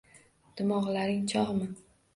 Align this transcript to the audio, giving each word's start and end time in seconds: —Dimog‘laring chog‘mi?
—Dimog‘laring 0.61 1.23
chog‘mi? 1.37 1.73